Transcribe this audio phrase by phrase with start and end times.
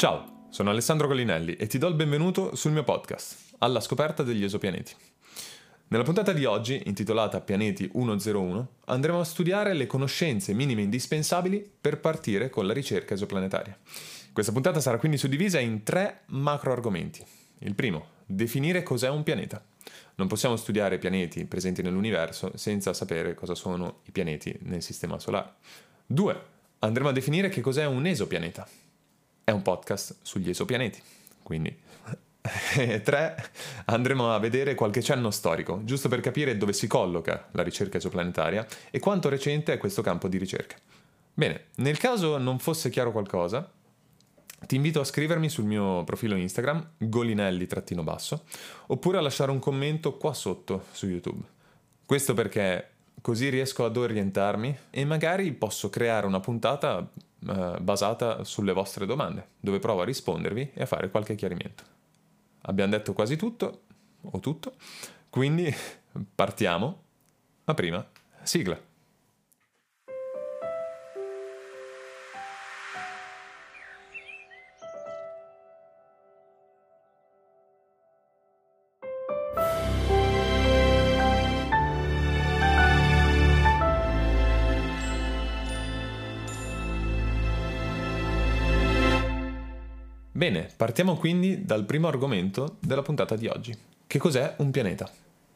[0.00, 4.42] Ciao, sono Alessandro Collinelli e ti do il benvenuto sul mio podcast, Alla scoperta degli
[4.42, 4.94] esopianeti.
[5.88, 12.00] Nella puntata di oggi, intitolata Pianeti 101, andremo a studiare le conoscenze minime indispensabili per
[12.00, 13.78] partire con la ricerca esoplanetaria.
[14.32, 17.22] Questa puntata sarà quindi suddivisa in tre macro argomenti.
[17.58, 19.62] Il primo, definire cos'è un pianeta.
[20.14, 25.56] Non possiamo studiare pianeti presenti nell'universo senza sapere cosa sono i pianeti nel Sistema Solare.
[26.06, 26.42] Due,
[26.78, 28.66] andremo a definire che cos'è un esopianeta.
[29.50, 31.02] È un podcast sugli esopianeti,
[31.42, 31.76] quindi
[32.76, 33.50] e tre,
[33.86, 38.64] andremo a vedere qualche cenno storico, giusto per capire dove si colloca la ricerca esoplanetaria
[38.92, 40.76] e quanto recente è questo campo di ricerca.
[41.34, 43.68] Bene, nel caso non fosse chiaro qualcosa,
[44.68, 48.44] ti invito a scrivermi sul mio profilo Instagram, golinelli-basso,
[48.86, 51.42] oppure a lasciare un commento qua sotto su YouTube.
[52.06, 52.88] Questo perché
[53.20, 57.10] così riesco ad orientarmi e magari posso creare una puntata
[57.40, 61.84] basata sulle vostre domande, dove provo a rispondervi e a fare qualche chiarimento.
[62.62, 63.82] Abbiamo detto quasi tutto,
[64.22, 64.74] o tutto,
[65.30, 65.74] quindi
[66.34, 67.02] partiamo,
[67.64, 68.06] ma prima
[68.42, 68.89] sigla.
[90.40, 93.76] Bene, partiamo quindi dal primo argomento della puntata di oggi.
[94.06, 95.06] Che cos'è un pianeta?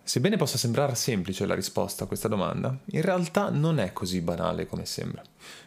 [0.03, 4.67] Sebbene possa sembrare semplice la risposta a questa domanda, in realtà non è così banale
[4.67, 5.23] come sembra.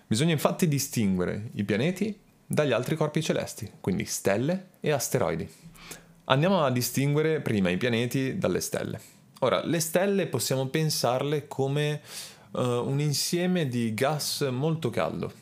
[0.06, 2.16] Bisogna infatti distinguere i pianeti
[2.46, 5.52] dagli altri corpi celesti, quindi stelle e asteroidi.
[6.26, 9.02] Andiamo a distinguere prima i pianeti dalle stelle.
[9.40, 12.02] Ora, le stelle possiamo pensarle come
[12.52, 15.34] uh, un insieme di gas molto caldo.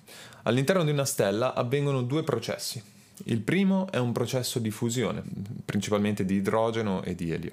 [0.43, 2.93] All'interno di una stella avvengono due processi.
[3.23, 5.23] Il primo è un processo di fusione,
[5.63, 7.51] principalmente di idrogeno e di elio.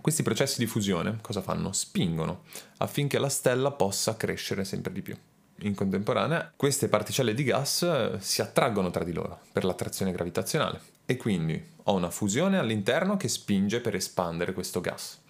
[0.00, 1.72] Questi processi di fusione cosa fanno?
[1.72, 2.42] Spingono
[2.78, 5.16] affinché la stella possa crescere sempre di più.
[5.60, 10.80] In contemporanea queste particelle di gas eh, si attraggono tra di loro per l'attrazione gravitazionale
[11.06, 15.20] e quindi ho una fusione all'interno che spinge per espandere questo gas.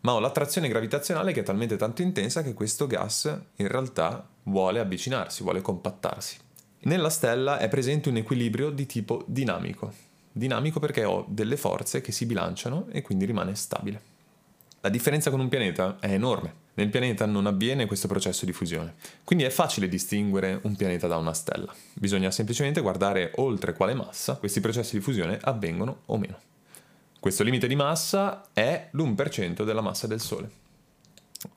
[0.00, 4.80] Ma ho l'attrazione gravitazionale che è talmente tanto intensa che questo gas in realtà vuole
[4.80, 6.38] avvicinarsi, vuole compattarsi.
[6.80, 9.92] Nella stella è presente un equilibrio di tipo dinamico.
[10.30, 14.00] Dinamico perché ho delle forze che si bilanciano e quindi rimane stabile.
[14.80, 16.66] La differenza con un pianeta è enorme.
[16.74, 18.94] Nel pianeta non avviene questo processo di fusione,
[19.24, 21.74] quindi è facile distinguere un pianeta da una stella.
[21.94, 26.38] Bisogna semplicemente guardare oltre quale massa questi processi di fusione avvengono o meno.
[27.18, 30.48] Questo limite di massa è l'1% della massa del Sole.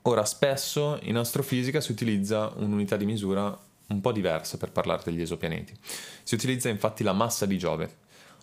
[0.02, 3.56] Ora, spesso in astrofisica si utilizza un'unità di misura
[3.92, 5.74] un po' diversa per parlare degli esopianeti.
[6.22, 7.96] Si utilizza infatti la massa di Giove.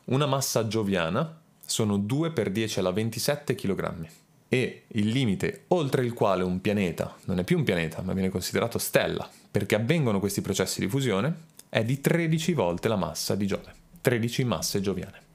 [0.05, 4.07] Una massa gioviana sono 2 per 10 alla 27 kg
[4.47, 8.29] e il limite oltre il quale un pianeta non è più un pianeta ma viene
[8.29, 13.45] considerato stella perché avvengono questi processi di fusione è di 13 volte la massa di
[13.45, 13.71] Giove,
[14.01, 15.27] 13 masse gioviane.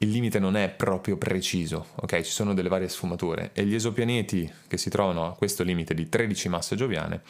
[0.00, 2.20] Il limite non è proprio preciso, ok?
[2.20, 6.08] Ci sono delle varie sfumature e gli esopianeti che si trovano a questo limite di
[6.08, 7.22] 13 masse gioviane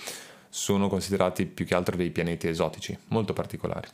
[0.49, 3.89] sono considerati più che altro dei pianeti esotici, molto particolari.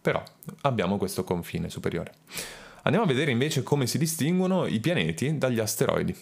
[0.00, 0.22] Però
[0.62, 2.12] abbiamo questo confine superiore.
[2.82, 6.16] Andiamo a vedere invece come si distinguono i pianeti dagli asteroidi.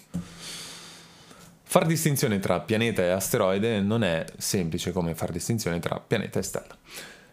[1.62, 6.42] Far distinzione tra pianeta e asteroide non è semplice come far distinzione tra pianeta e
[6.42, 6.76] stella.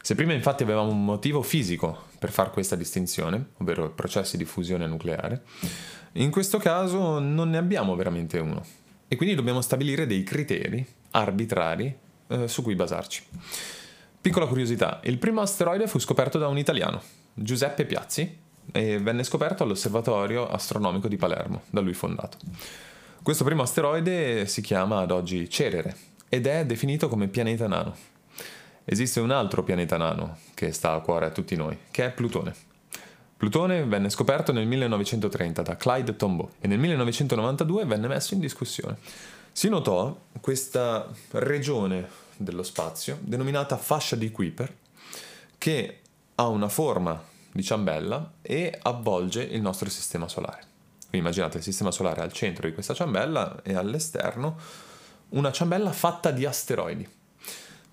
[0.02, 4.88] Se prima infatti avevamo un motivo fisico per fare questa distinzione, ovvero processi di fusione
[4.88, 5.42] nucleare,
[6.14, 8.64] in questo caso non ne abbiamo veramente uno.
[9.10, 11.94] E quindi dobbiamo stabilire dei criteri arbitrari
[12.28, 13.24] eh, su cui basarci.
[14.20, 17.02] Piccola curiosità, il primo asteroide fu scoperto da un italiano,
[17.34, 18.38] Giuseppe Piazzi,
[18.72, 22.38] e venne scoperto all'Osservatorio Astronomico di Palermo, da lui fondato.
[23.24, 25.96] Questo primo asteroide si chiama ad oggi Cerere
[26.30, 27.96] ed è definito come pianeta nano.
[28.84, 32.54] Esiste un altro pianeta nano che sta a cuore a tutti noi, che è Plutone.
[33.36, 38.98] Plutone venne scoperto nel 1930 da Clyde Tombaugh e nel 1992 venne messo in discussione
[39.58, 42.08] si notò questa regione
[42.38, 44.72] dello spazio denominata fascia di Kuiper
[45.58, 46.02] che
[46.36, 47.20] ha una forma
[47.52, 50.60] di ciambella e avvolge il nostro sistema solare.
[51.10, 54.60] Quindi immaginate il sistema solare al centro di questa ciambella e all'esterno
[55.30, 57.10] una ciambella fatta di asteroidi.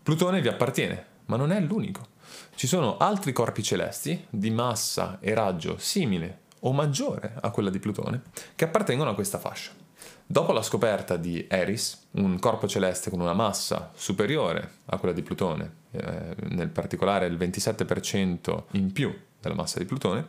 [0.03, 2.09] Plutone vi appartiene, ma non è l'unico.
[2.57, 7.79] Ci sono altri corpi celesti di massa e raggio simile o maggiore a quella di
[7.79, 8.21] Plutone
[8.55, 9.84] che appartengono a questa fascia.
[10.27, 15.23] Dopo la scoperta di Eris, un corpo celeste con una massa superiore a quella di
[15.23, 20.27] Plutone, eh, nel particolare il 27% in più della massa di Plutone.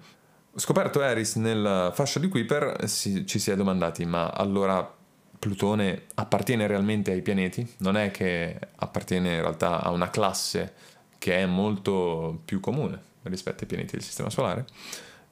[0.54, 4.94] Scoperto Eris nella fascia di Kuiper, si, ci si è domandati, ma allora
[5.40, 7.76] Plutone appartiene realmente ai pianeti?
[7.78, 10.74] Non è che appartiene in realtà a una classe
[11.18, 14.66] che è molto più comune rispetto ai pianeti del Sistema Solare?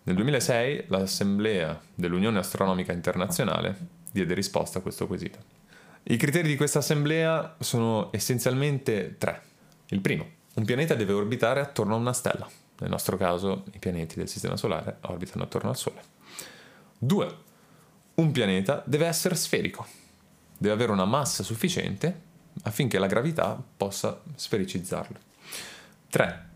[0.03, 5.39] Nel 2006 l'Assemblea dell'Unione Astronomica Internazionale diede risposta a questo quesito.
[6.03, 9.41] I criteri di questa assemblea sono essenzialmente tre.
[9.87, 12.47] Il primo, un pianeta deve orbitare attorno a una stella.
[12.79, 16.01] Nel nostro caso i pianeti del Sistema Solare orbitano attorno al Sole.
[16.97, 17.37] Due,
[18.15, 19.85] un pianeta deve essere sferico.
[20.57, 22.21] Deve avere una massa sufficiente
[22.63, 25.17] affinché la gravità possa sfericizzarlo.
[26.09, 26.49] Tre,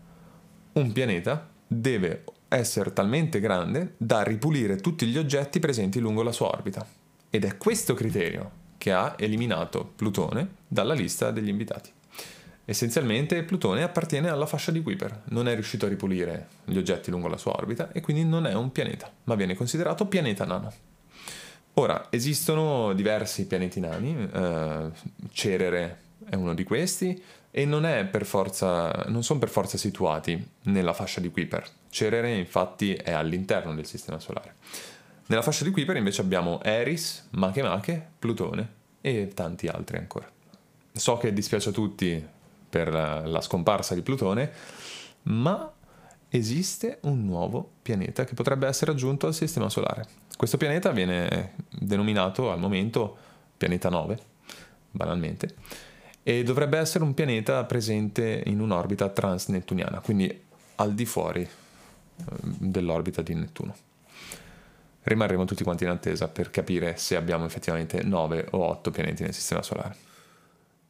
[0.74, 6.48] un pianeta deve essere talmente grande da ripulire tutti gli oggetti presenti lungo la sua
[6.48, 6.86] orbita.
[7.30, 11.90] Ed è questo criterio che ha eliminato Plutone dalla lista degli invitati.
[12.64, 17.28] Essenzialmente Plutone appartiene alla fascia di Kuiper, non è riuscito a ripulire gli oggetti lungo
[17.28, 20.72] la sua orbita e quindi non è un pianeta, ma viene considerato pianeta nano.
[21.74, 24.90] Ora, esistono diversi pianeti nani, eh,
[25.32, 31.20] Cerere è uno di questi, e non, forza, non sono per forza situati nella fascia
[31.20, 31.66] di Kuiper.
[31.88, 34.54] Cerere infatti è all'interno del Sistema Solare.
[35.28, 40.26] Nella fascia di Kuiper invece abbiamo Eris, Makemake, Plutone e tanti altri ancora.
[40.90, 42.26] So che dispiace a tutti
[42.70, 44.50] per la scomparsa di Plutone,
[45.24, 45.70] ma
[46.30, 50.06] esiste un nuovo pianeta che potrebbe essere aggiunto al Sistema Solare.
[50.34, 53.14] Questo pianeta viene denominato al momento
[53.54, 54.18] pianeta 9,
[54.90, 55.54] banalmente,
[56.22, 60.44] e dovrebbe essere un pianeta presente in un'orbita transnettuniana, quindi
[60.76, 63.74] al di fuori eh, dell'orbita di Nettuno.
[65.08, 69.32] Rimarremo tutti quanti in attesa per capire se abbiamo effettivamente 9 o 8 pianeti nel
[69.32, 69.96] Sistema Solare.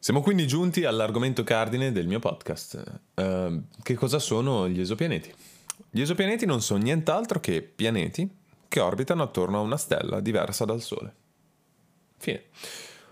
[0.00, 3.00] Siamo quindi giunti all'argomento cardine del mio podcast.
[3.15, 5.32] Uh, che cosa sono gli esopianeti?
[5.88, 8.29] Gli esopianeti non sono nient'altro che pianeti
[8.67, 11.15] che orbitano attorno a una stella diversa dal Sole.
[12.17, 12.43] Fine.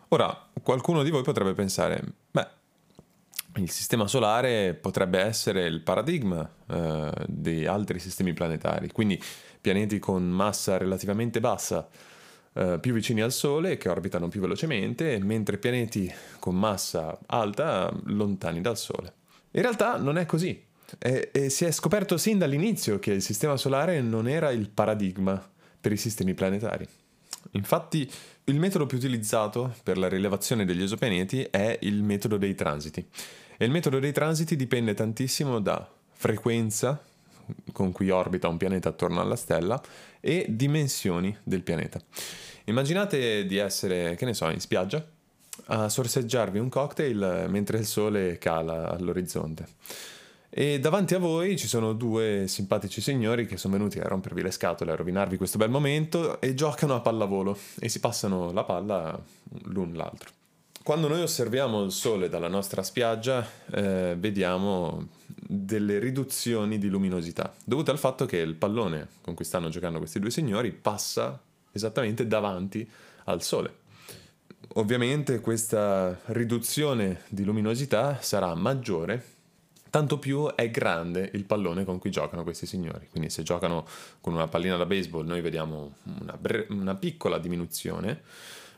[0.08, 2.48] Ora, qualcuno di voi potrebbe pensare, beh,
[3.56, 9.20] il sistema solare potrebbe essere il paradigma eh, di altri sistemi planetari, quindi
[9.60, 11.88] pianeti con massa relativamente bassa
[12.52, 18.60] eh, più vicini al Sole che orbitano più velocemente, mentre pianeti con massa alta lontani
[18.60, 19.12] dal Sole.
[19.52, 20.64] In realtà non è così.
[20.98, 25.42] E, e si è scoperto sin dall'inizio che il sistema solare non era il paradigma
[25.80, 26.86] per i sistemi planetari.
[27.52, 28.10] Infatti
[28.44, 33.04] il metodo più utilizzato per la rilevazione degli esopianeti è il metodo dei transiti.
[33.56, 37.02] E il metodo dei transiti dipende tantissimo da frequenza
[37.72, 39.80] con cui orbita un pianeta attorno alla stella
[40.20, 42.00] e dimensioni del pianeta.
[42.64, 45.04] Immaginate di essere, che ne so, in spiaggia
[45.66, 49.66] a sorseggiarvi un cocktail mentre il sole cala all'orizzonte.
[50.48, 54.50] E davanti a voi ci sono due simpatici signori che sono venuti a rompervi le
[54.50, 59.20] scatole, a rovinarvi questo bel momento e giocano a pallavolo e si passano la palla
[59.64, 60.30] l'un l'altro.
[60.86, 67.90] Quando noi osserviamo il sole dalla nostra spiaggia, eh, vediamo delle riduzioni di luminosità, dovute
[67.90, 71.42] al fatto che il pallone con cui stanno giocando questi due signori passa
[71.72, 72.88] esattamente davanti
[73.24, 73.78] al sole.
[74.74, 79.34] Ovviamente questa riduzione di luminosità sarà maggiore
[79.90, 83.08] tanto più è grande il pallone con cui giocano questi signori.
[83.10, 83.84] Quindi se giocano
[84.20, 88.22] con una pallina da baseball noi vediamo una, bre- una piccola diminuzione,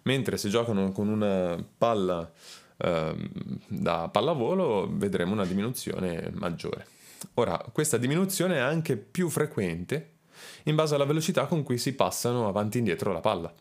[0.03, 2.31] mentre se giocano con una palla
[2.77, 3.31] eh,
[3.67, 6.87] da pallavolo vedremo una diminuzione maggiore.
[7.35, 10.17] Ora, questa diminuzione è anche più frequente
[10.65, 13.53] in base alla velocità con cui si passano avanti e indietro la palla.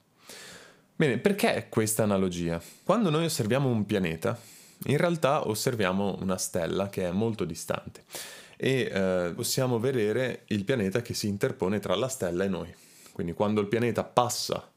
[0.96, 2.62] Bene, perché questa analogia?
[2.84, 4.40] Quando noi osserviamo un pianeta,
[4.86, 8.04] in realtà osserviamo una stella che è molto distante
[8.56, 12.74] e eh, possiamo vedere il pianeta che si interpone tra la stella e noi.
[13.12, 14.72] Quindi quando il pianeta passa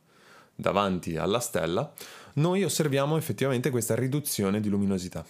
[0.60, 1.92] davanti alla stella,
[2.34, 5.24] noi osserviamo effettivamente questa riduzione di luminosità.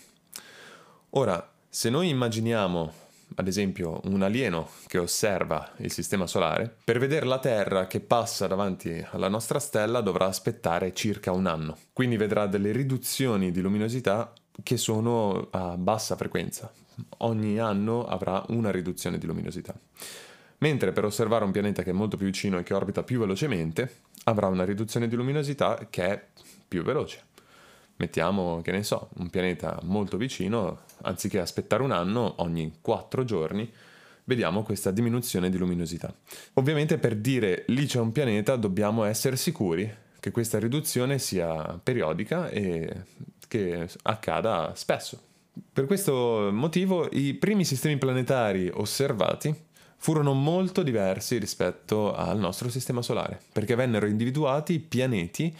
[1.11, 2.93] Ora, se noi immaginiamo
[3.37, 8.47] ad esempio un alieno che osserva il sistema solare, per vedere la Terra che passa
[8.47, 11.77] davanti alla nostra stella dovrà aspettare circa un anno.
[11.93, 14.33] Quindi vedrà delle riduzioni di luminosità
[14.63, 16.73] che sono a bassa frequenza.
[17.19, 19.75] Ogni anno avrà una riduzione di luminosità.
[20.59, 24.01] Mentre per osservare un pianeta che è molto più vicino e che orbita più velocemente,
[24.25, 26.27] avrà una riduzione di luminosità che è
[26.67, 27.23] più veloce.
[27.97, 33.71] Mettiamo, che ne so, un pianeta molto vicino, anziché aspettare un anno, ogni 4 giorni
[34.25, 36.15] vediamo questa diminuzione di luminosità.
[36.55, 42.49] Ovviamente per dire lì c'è un pianeta dobbiamo essere sicuri che questa riduzione sia periodica
[42.49, 43.05] e
[43.49, 45.21] che accada spesso.
[45.73, 49.69] Per questo motivo i primi sistemi planetari osservati
[50.03, 55.55] furono molto diversi rispetto al nostro sistema solare, perché vennero individuati pianeti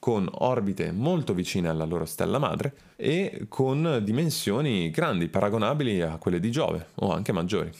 [0.00, 6.40] con orbite molto vicine alla loro stella madre e con dimensioni grandi, paragonabili a quelle
[6.40, 7.70] di Giove o anche maggiori.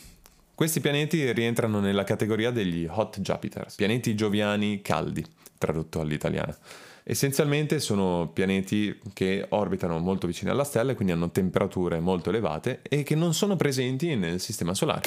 [0.54, 5.24] Questi pianeti rientrano nella categoria degli hot Jupiters, pianeti gioviani caldi,
[5.58, 6.56] tradotto all'italiana.
[7.02, 12.80] Essenzialmente sono pianeti che orbitano molto vicini alla stella e quindi hanno temperature molto elevate
[12.82, 15.02] e che non sono presenti nel sistema solare.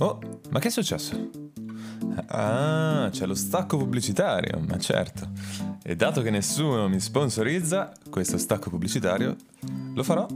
[0.00, 0.18] Oh,
[0.50, 1.30] ma che è successo?
[2.28, 5.28] Ah, c'è lo stacco pubblicitario, ma certo.
[5.82, 9.36] E dato che nessuno mi sponsorizza, questo stacco pubblicitario
[9.94, 10.26] lo farò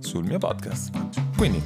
[0.00, 0.90] sul mio podcast.
[1.36, 1.62] Quindi,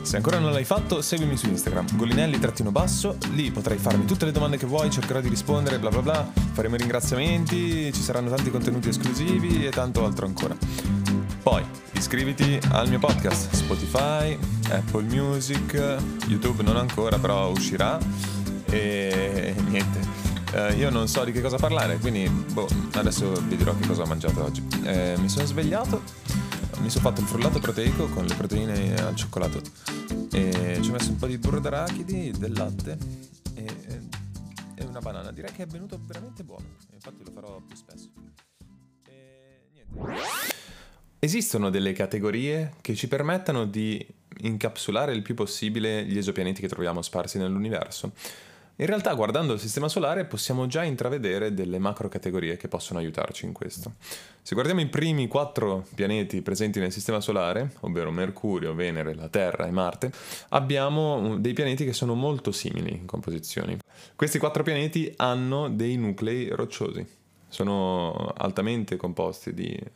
[0.00, 4.56] se ancora non l'hai fatto, seguimi su Instagram, golinelli-basso, lì potrai farmi tutte le domande
[4.56, 9.66] che vuoi, cercherò di rispondere, bla bla bla, faremo ringraziamenti, ci saranno tanti contenuti esclusivi
[9.66, 10.56] e tanto altro ancora.
[11.42, 15.72] Poi, iscriviti al mio podcast, Spotify, Apple Music,
[16.26, 17.98] YouTube non ancora, però uscirà.
[18.66, 20.00] E niente,
[20.52, 24.02] eh, io non so di che cosa parlare, quindi boh, adesso vi dirò che cosa
[24.02, 24.62] ho mangiato oggi.
[24.84, 26.02] Eh, mi sono svegliato,
[26.80, 29.62] mi sono fatto il frullato proteico con le proteine al cioccolato
[30.32, 32.98] e ci ho messo un po' di burro d'arachidi, del latte
[33.54, 33.66] e,
[34.74, 35.32] e una banana.
[35.32, 38.10] Direi che è venuto veramente buono, infatti lo farò più spesso.
[39.06, 40.59] E niente.
[41.22, 44.04] Esistono delle categorie che ci permettano di
[44.38, 48.12] incapsulare il più possibile gli esopianeti che troviamo sparsi nell'universo.
[48.76, 53.44] In realtà, guardando il Sistema Solare, possiamo già intravedere delle macro categorie che possono aiutarci
[53.44, 53.96] in questo.
[54.40, 59.66] Se guardiamo i primi quattro pianeti presenti nel Sistema Solare, ovvero Mercurio, Venere, la Terra
[59.66, 60.10] e Marte,
[60.48, 63.76] abbiamo dei pianeti che sono molto simili in composizione.
[64.16, 67.18] Questi quattro pianeti hanno dei nuclei rocciosi
[67.50, 69.88] sono altamente composti di, eh,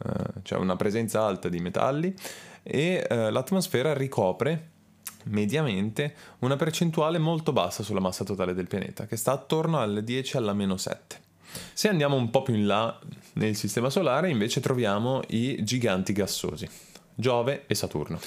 [0.43, 2.15] cioè una presenza alta di metalli
[2.63, 4.73] e eh, l'atmosfera ricopre
[5.25, 10.37] mediamente una percentuale molto bassa sulla massa totale del pianeta, che sta attorno al 10
[10.37, 11.23] alla meno 7.
[11.73, 12.99] Se andiamo un po' più in là
[13.35, 16.69] nel Sistema Solare, invece troviamo i giganti gassosi,
[17.15, 18.19] Giove e Saturno.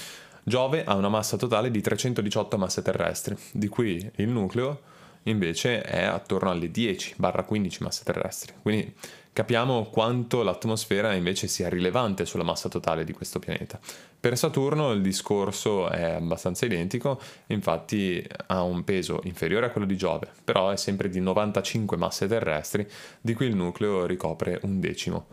[0.42, 4.80] Giove ha una massa totale di 318 masse terrestri, di cui il nucleo
[5.28, 8.52] invece è attorno alle 10-15 masse terrestri.
[8.60, 8.94] Quindi
[9.32, 13.78] capiamo quanto l'atmosfera invece sia rilevante sulla massa totale di questo pianeta.
[14.20, 19.96] Per Saturno il discorso è abbastanza identico, infatti ha un peso inferiore a quello di
[19.96, 22.88] Giove, però è sempre di 95 masse terrestri,
[23.20, 25.26] di cui il nucleo ricopre un decimo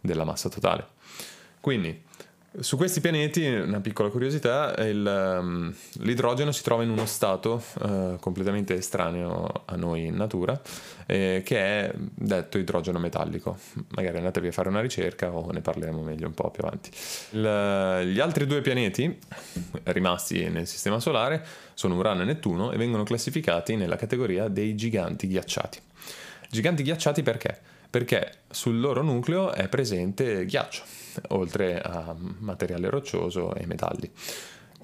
[0.00, 0.86] della massa totale.
[1.60, 2.02] Quindi
[2.60, 8.18] su questi pianeti, una piccola curiosità, il, um, l'idrogeno si trova in uno stato uh,
[8.20, 10.60] completamente estraneo a noi in natura,
[11.06, 13.56] eh, che è detto idrogeno metallico.
[13.94, 16.90] Magari andatevi a fare una ricerca o ne parleremo meglio un po' più avanti.
[17.30, 19.18] Il, gli altri due pianeti
[19.84, 25.26] rimasti nel Sistema Solare sono Urano e Nettuno e vengono classificati nella categoria dei giganti
[25.26, 25.80] ghiacciati.
[26.50, 27.60] Giganti ghiacciati perché?
[27.92, 30.82] Perché sul loro nucleo è presente ghiaccio
[31.28, 34.10] oltre a materiale roccioso e metalli.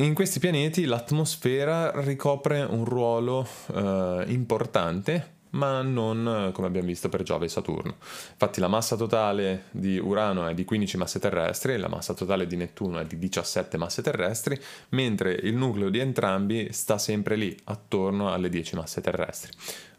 [0.00, 7.22] In questi pianeti l'atmosfera ricopre un ruolo eh, importante, ma non come abbiamo visto per
[7.22, 7.96] Giove e Saturno.
[8.32, 12.56] Infatti la massa totale di Urano è di 15 masse terrestri la massa totale di
[12.56, 14.60] Nettuno è di 17 masse terrestri,
[14.90, 19.52] mentre il nucleo di entrambi sta sempre lì, attorno alle 10 masse terrestri.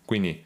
[0.06, 0.46] Quindi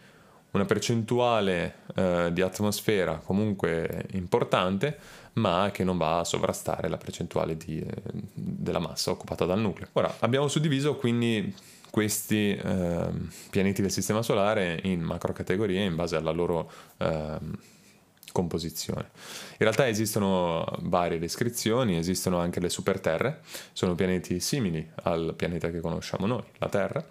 [0.54, 4.98] una percentuale eh, di atmosfera comunque importante,
[5.34, 8.02] ma che non va a sovrastare la percentuale di, eh,
[8.34, 9.90] della massa occupata dal nucleo.
[9.94, 11.54] Ora, abbiamo suddiviso quindi
[11.90, 13.08] questi eh,
[13.50, 17.58] pianeti del Sistema Solare in macro categorie in base alla loro ehm,
[18.32, 19.10] composizione.
[19.52, 23.42] In realtà esistono varie descrizioni, esistono anche le superterre,
[23.74, 27.06] sono pianeti simili al pianeta che conosciamo noi, la Terra,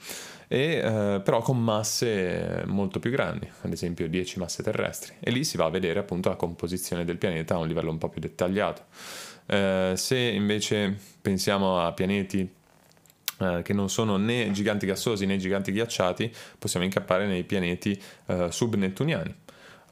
[0.49, 5.45] e, eh, però con masse molto più grandi, ad esempio 10 masse terrestri, e lì
[5.45, 8.21] si va a vedere appunto la composizione del pianeta a un livello un po' più
[8.21, 8.85] dettagliato.
[9.47, 12.49] Eh, se invece pensiamo a pianeti
[13.39, 18.49] eh, che non sono né giganti gassosi né giganti ghiacciati, possiamo incappare nei pianeti eh,
[18.51, 19.35] subnettuniani.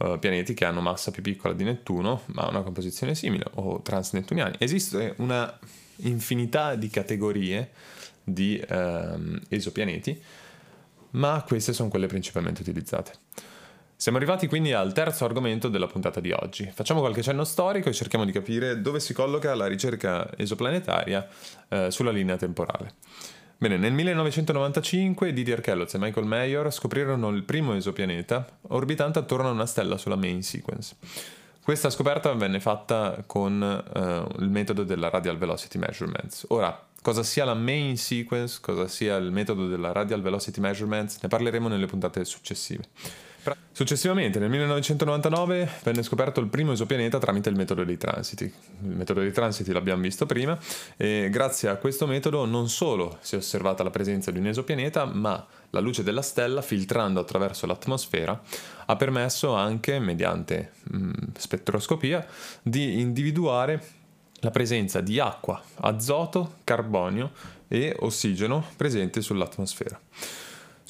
[0.00, 4.54] Uh, pianeti che hanno massa più piccola di Nettuno, ma una composizione simile, o transnettuniani.
[4.58, 5.58] Esiste una
[5.96, 7.70] infinità di categorie
[8.24, 10.18] di uh, esopianeti
[11.10, 13.12] ma queste sono quelle principalmente utilizzate.
[13.96, 16.70] Siamo arrivati quindi al terzo argomento della puntata di oggi.
[16.72, 21.28] Facciamo qualche cenno storico e cerchiamo di capire dove si colloca la ricerca esoplanetaria
[21.68, 22.94] eh, sulla linea temporale.
[23.60, 29.50] Bene, nel 1995 Didier Kellogg's e Michael Mayer scoprirono il primo esopianeta orbitante attorno a
[29.50, 30.96] una stella sulla main sequence.
[31.62, 36.46] Questa scoperta venne fatta con uh, il metodo della radial velocity measurements.
[36.48, 41.28] Ora, Cosa sia la main sequence, cosa sia il metodo della radial velocity measurements, ne
[41.28, 42.82] parleremo nelle puntate successive.
[43.72, 48.44] Successivamente, nel 1999, venne scoperto il primo esopianeta tramite il metodo dei transiti.
[48.44, 50.58] Il metodo dei transiti l'abbiamo visto prima
[50.96, 55.06] e grazie a questo metodo non solo si è osservata la presenza di un esopianeta,
[55.06, 58.38] ma la luce della stella, filtrando attraverso l'atmosfera,
[58.86, 62.26] ha permesso anche, mediante mh, spettroscopia,
[62.62, 63.82] di individuare
[64.40, 67.30] la presenza di acqua, azoto, carbonio
[67.68, 69.98] e ossigeno presenti sull'atmosfera.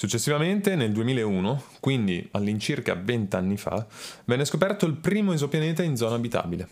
[0.00, 3.87] Successivamente, nel 2001, quindi all'incirca 20 anni fa,
[4.25, 6.69] venne scoperto il primo esopianeta in zona abitabile.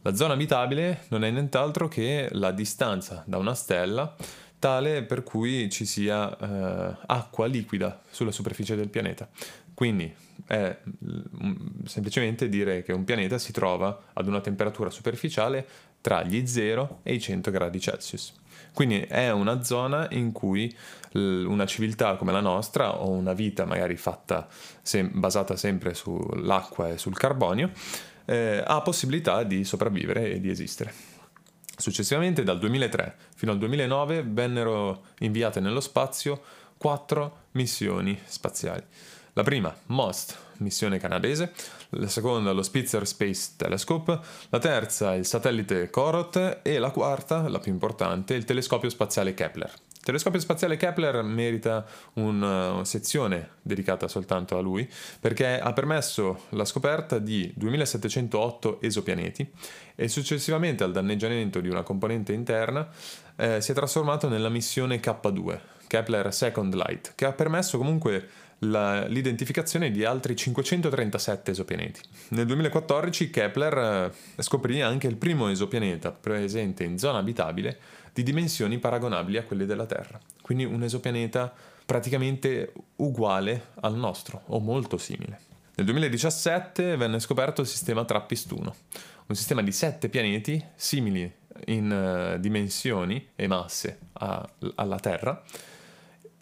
[0.00, 4.16] La zona abitabile non è nient'altro che la distanza da una stella
[4.58, 9.28] tale per cui ci sia eh, acqua liquida sulla superficie del pianeta.
[9.74, 10.10] Quindi
[10.46, 10.74] è
[11.04, 15.66] mm, semplicemente dire che un pianeta si trova ad una temperatura superficiale
[16.00, 18.32] tra gli 0 e i 100 gradi Celsius.
[18.72, 20.74] Quindi è una zona in cui
[21.12, 24.48] una civiltà come la nostra o una vita magari fatta
[24.80, 27.70] sem- basata sempre sull'acqua e sul carbonio
[28.24, 30.92] eh, ha possibilità di sopravvivere e di esistere.
[31.76, 36.40] Successivamente dal 2003 fino al 2009 vennero inviate nello spazio
[36.78, 38.82] quattro missioni spaziali.
[39.34, 41.52] La prima, MOST, missione canadese,
[41.90, 47.58] la seconda lo Spitzer Space Telescope, la terza il satellite Korot e la quarta, la
[47.58, 49.70] più importante, il telescopio spaziale Kepler.
[50.02, 54.88] Il telescopio spaziale Kepler merita una sezione dedicata soltanto a lui
[55.20, 59.48] perché ha permesso la scoperta di 2708 esopianeti
[59.94, 62.88] e successivamente al danneggiamento di una componente interna
[63.36, 68.28] eh, si è trasformato nella missione K2, Kepler Second Light, che ha permesso comunque
[68.64, 72.00] la, l'identificazione di altri 537 esopianeti.
[72.28, 77.78] Nel 2014 Kepler eh, scoprì anche il primo esopianeta presente in zona abitabile
[78.12, 81.52] di dimensioni paragonabili a quelle della Terra, quindi un esopianeta
[81.84, 85.40] praticamente uguale al nostro o molto simile.
[85.74, 88.70] Nel 2017 venne scoperto il sistema Trappist-1,
[89.26, 91.30] un sistema di sette pianeti simili
[91.66, 95.42] in uh, dimensioni e masse a, alla Terra,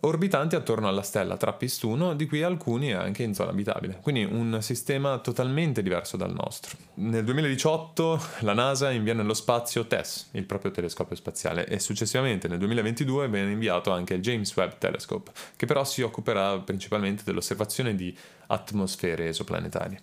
[0.01, 3.99] orbitanti attorno alla stella Trappist-1, di cui alcuni anche in zona abitabile.
[4.01, 6.77] Quindi un sistema totalmente diverso dal nostro.
[6.95, 12.59] Nel 2018 la NASA invia nello spazio TESS, il proprio telescopio spaziale, e successivamente nel
[12.59, 18.17] 2022 viene inviato anche il James Webb Telescope, che però si occuperà principalmente dell'osservazione di
[18.47, 20.01] atmosfere esoplanetarie.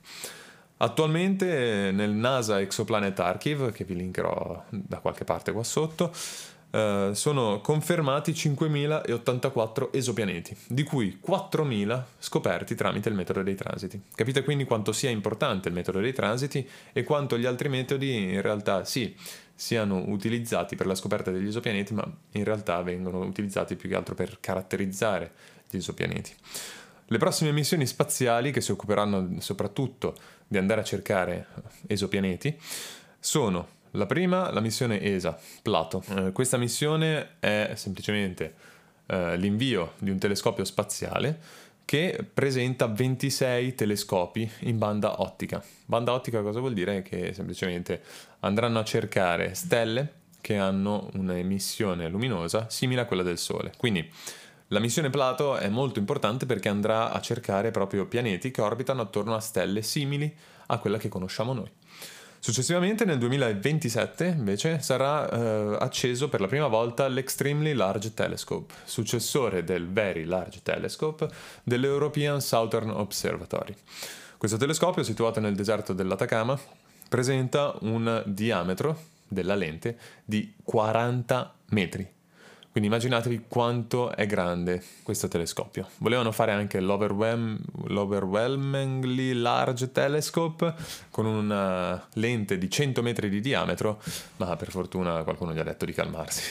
[0.79, 6.13] Attualmente nel NASA Exoplanet Archive, che vi linkerò da qualche parte qua sotto,
[6.69, 14.01] eh, sono confermati 5.084 esopianeti, di cui 4.000 scoperti tramite il metodo dei transiti.
[14.13, 18.41] Capite quindi quanto sia importante il metodo dei transiti e quanto gli altri metodi in
[18.41, 19.15] realtà sì,
[19.55, 24.13] siano utilizzati per la scoperta degli esopianeti, ma in realtà vengono utilizzati più che altro
[24.13, 25.31] per caratterizzare
[25.69, 26.33] gli esopianeti.
[27.09, 31.47] Le prossime missioni spaziali, che si occuperanno soprattutto di andare a cercare
[31.87, 32.59] esopianeti,
[33.19, 36.03] sono la prima, la missione ESA, Plato.
[36.15, 38.53] Eh, questa missione è semplicemente
[39.07, 45.63] eh, l'invio di un telescopio spaziale che presenta 26 telescopi in banda ottica.
[45.85, 47.01] Banda ottica cosa vuol dire?
[47.01, 48.01] Che semplicemente
[48.41, 53.71] andranno a cercare stelle che hanno un'emissione luminosa simile a quella del Sole.
[53.77, 54.09] Quindi
[54.67, 59.33] la missione Plato è molto importante perché andrà a cercare proprio pianeti che orbitano attorno
[59.33, 60.35] a stelle simili
[60.67, 61.71] a quella che conosciamo noi.
[62.47, 69.65] Successivamente nel 2027 invece sarà eh, acceso per la prima volta l'Extremely Large Telescope, successore
[69.65, 71.27] del Very Large Telescope
[71.61, 73.75] dell'European Southern Observatory.
[74.37, 76.57] Questo telescopio, situato nel deserto dell'Atacama,
[77.09, 82.15] presenta un diametro della lente di 40 metri
[82.77, 85.87] quindi immaginatevi quanto è grande questo telescopio.
[85.97, 90.75] Volevano fare anche l'overwhelm- l'Overwhelmingly Large Telescope
[91.09, 93.99] con una lente di 100 metri di diametro,
[94.35, 96.43] ma per fortuna qualcuno gli ha detto di calmarsi.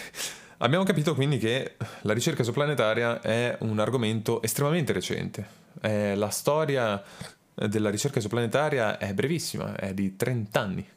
[0.59, 5.47] Abbiamo capito quindi che la ricerca esoplanetaria è un argomento estremamente recente.
[5.81, 7.01] Eh, la storia
[7.55, 10.89] della ricerca esoplanetaria è brevissima, è di 30 anni,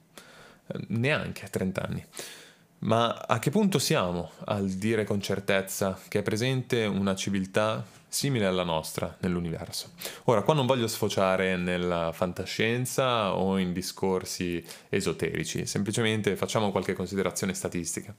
[0.87, 2.03] neanche 30 anni.
[2.79, 8.45] Ma a che punto siamo al dire con certezza che è presente una civiltà simile
[8.45, 9.91] alla nostra nell'universo?
[10.25, 17.53] Ora, qua non voglio sfociare nella fantascienza o in discorsi esoterici, semplicemente facciamo qualche considerazione
[17.53, 18.15] statistica.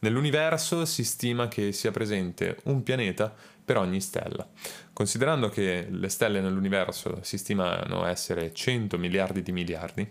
[0.00, 3.34] Nell'universo si stima che sia presente un pianeta
[3.68, 4.48] per ogni stella.
[4.94, 10.10] Considerando che le stelle nell'universo si stimano essere 100 miliardi di miliardi,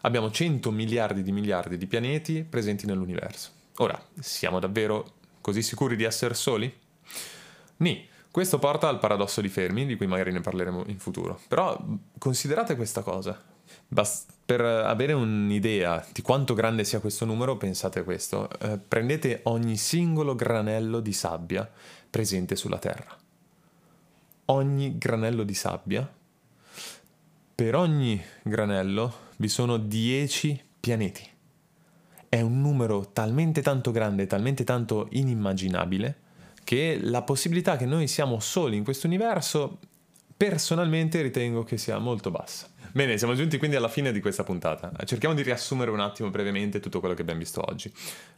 [0.00, 3.50] abbiamo 100 miliardi di miliardi di pianeti presenti nell'universo.
[3.76, 6.76] Ora, siamo davvero Così sicuri di essere soli?
[7.76, 8.04] Ni.
[8.32, 11.38] Questo porta al paradosso di Fermi, di cui magari ne parleremo in futuro.
[11.46, 11.80] Però
[12.18, 13.40] considerate questa cosa.
[13.86, 18.48] Bast- per avere un'idea di quanto grande sia questo numero, pensate questo.
[18.58, 21.70] Eh, prendete ogni singolo granello di sabbia
[22.16, 23.14] presente sulla Terra.
[24.46, 26.10] Ogni granello di sabbia.
[27.54, 31.28] Per ogni granello vi sono 10 pianeti.
[32.26, 36.20] È un numero talmente tanto grande, talmente tanto inimmaginabile
[36.64, 39.78] che la possibilità che noi siamo soli in questo universo
[40.34, 42.66] personalmente ritengo che sia molto bassa.
[42.96, 44.90] Bene, siamo giunti quindi alla fine di questa puntata.
[45.04, 47.92] Cerchiamo di riassumere un attimo brevemente tutto quello che abbiamo visto oggi.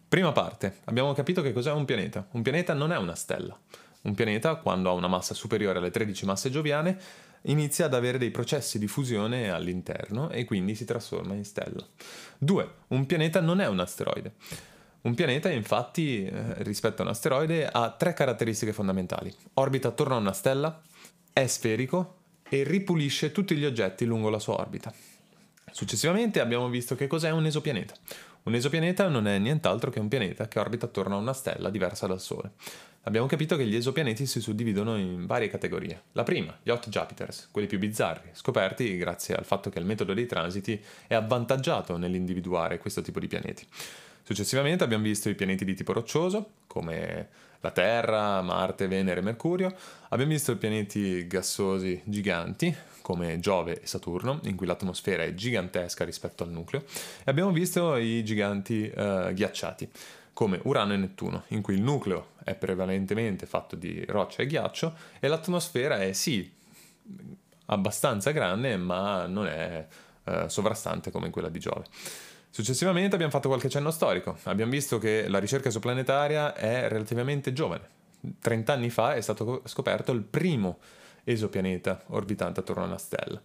[0.09, 2.27] Prima parte, abbiamo capito che cos'è un pianeta.
[2.33, 3.57] Un pianeta non è una stella.
[4.01, 6.99] Un pianeta, quando ha una massa superiore alle 13 masse gioviane,
[7.43, 11.87] inizia ad avere dei processi di fusione all'interno e quindi si trasforma in stella.
[12.39, 12.71] 2.
[12.89, 14.33] Un pianeta non è un asteroide.
[15.03, 19.33] Un pianeta, infatti, eh, rispetto a un asteroide, ha tre caratteristiche fondamentali.
[19.55, 20.83] Orbita attorno a una stella,
[21.33, 22.18] è sferico
[22.49, 24.93] e ripulisce tutti gli oggetti lungo la sua orbita.
[25.71, 27.95] Successivamente abbiamo visto che cos'è un esopianeta.
[28.45, 32.07] Un esopianeta non è nient'altro che un pianeta che orbita attorno a una stella diversa
[32.07, 32.53] dal Sole.
[33.03, 36.03] Abbiamo capito che gli esopianeti si suddividono in varie categorie.
[36.13, 40.15] La prima, gli hot Jupiters, quelli più bizzarri, scoperti grazie al fatto che il metodo
[40.15, 43.67] dei transiti è avvantaggiato nell'individuare questo tipo di pianeti.
[44.23, 47.29] Successivamente abbiamo visto i pianeti di tipo roccioso, come
[47.61, 49.75] la Terra, Marte, Venere Mercurio.
[50.11, 56.05] Abbiamo visto i pianeti gassosi giganti, come Giove e Saturno, in cui l'atmosfera è gigantesca
[56.05, 56.85] rispetto al nucleo.
[57.25, 59.89] E abbiamo visto i giganti eh, ghiacciati,
[60.33, 64.95] come Urano e Nettuno, in cui il nucleo è prevalentemente fatto di roccia e ghiaccio
[65.19, 66.55] e l'atmosfera è sì
[67.67, 69.87] abbastanza grande, ma non è
[70.25, 71.85] eh, sovrastante come quella di Giove.
[72.51, 74.39] Successivamente abbiamo fatto qualche cenno storico.
[74.45, 77.97] Abbiamo visto che la ricerca esoplanetaria è relativamente giovane.
[78.41, 80.79] 30 anni fa è stato scoperto il primo
[81.25, 83.41] esopianeta orbitante attorno a una stella.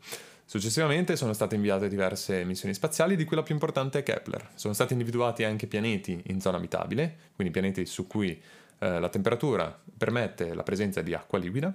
[0.45, 4.49] Successivamente sono state inviate diverse missioni spaziali, di cui la più importante è Kepler.
[4.55, 8.41] Sono stati individuati anche pianeti in zona abitabile, quindi pianeti su cui
[8.83, 11.73] eh, la temperatura permette la presenza di acqua liquida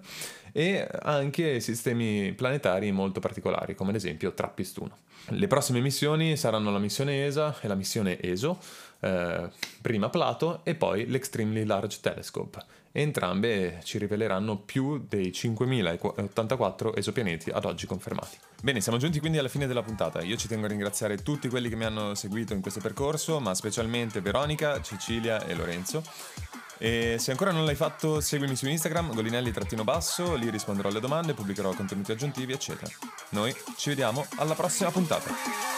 [0.52, 4.88] e anche sistemi planetari molto particolari, come ad esempio Trappist-1.
[5.30, 8.58] Le prossime missioni saranno la missione ESA e la missione ESO,
[9.00, 9.48] eh,
[9.80, 12.62] prima Plato e poi l'Extremely Large Telescope.
[12.92, 18.36] Entrambe ci riveleranno più dei 5084 esopianeti ad oggi confermati.
[18.60, 20.22] Bene, siamo giunti quindi alla fine della puntata.
[20.22, 23.54] Io ci tengo a ringraziare tutti quelli che mi hanno seguito in questo percorso, ma
[23.54, 26.02] specialmente Veronica, Cecilia e Lorenzo.
[26.78, 31.72] E se ancora non l'hai fatto, seguimi su Instagram, golinelli-basso, lì risponderò alle domande, pubblicherò
[31.74, 32.90] contenuti aggiuntivi, eccetera.
[33.30, 35.30] Noi ci vediamo alla prossima puntata.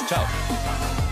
[0.07, 1.10] Ciao!